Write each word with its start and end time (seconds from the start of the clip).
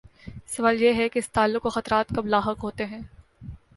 سوال 0.47 0.81
یہ 0.81 0.93
ہے 0.93 1.07
کہ 1.09 1.19
اس 1.19 1.29
تعلق 1.29 1.61
کو 1.61 1.69
خطرات 1.69 2.09
کب 2.15 2.25
لاحق 2.25 2.63
ہوتے 2.63 2.85
ہیں؟ 2.85 3.01